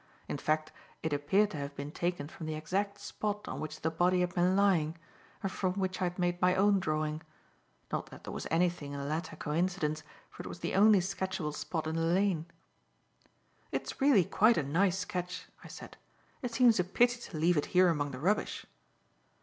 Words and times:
In 0.27 0.39
fact, 0.39 0.71
it 1.03 1.13
appeared 1.13 1.51
to 1.51 1.57
have 1.57 1.75
been 1.75 1.91
taken 1.91 2.27
from 2.27 2.47
the 2.47 2.55
exact 2.55 2.97
spot 2.99 3.47
on 3.47 3.59
which 3.59 3.81
the 3.81 3.91
body 3.91 4.21
had 4.21 4.33
been 4.33 4.55
lying, 4.55 4.97
and 5.43 5.51
from 5.51 5.73
which 5.73 6.01
I 6.01 6.05
had 6.05 6.17
made 6.17 6.41
my 6.41 6.55
own 6.55 6.79
drawing; 6.79 7.21
not 7.91 8.07
that 8.07 8.23
there 8.23 8.33
was 8.33 8.47
anything 8.49 8.93
in 8.93 8.99
the 8.99 9.05
latter 9.05 9.35
coincidence, 9.35 10.01
for 10.31 10.41
it 10.41 10.47
was 10.49 10.61
the 10.61 10.73
only 10.73 11.01
sketchable 11.01 11.51
spot 11.53 11.85
in 11.85 11.97
the 11.97 12.01
lane. 12.01 12.47
"It's 13.71 14.01
really 14.01 14.25
quite 14.25 14.57
a 14.57 14.63
nice 14.63 14.97
sketch," 14.97 15.45
I 15.63 15.67
said; 15.67 15.97
"it 16.41 16.51
seems 16.51 16.79
a 16.79 16.83
pity 16.83 17.21
to 17.29 17.37
leave 17.37 17.55
it 17.55 17.67
here 17.77 17.89
among 17.89 18.09
the 18.09 18.17
rubbish." 18.19 18.65